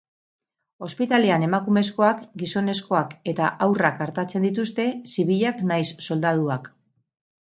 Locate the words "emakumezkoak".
1.47-2.23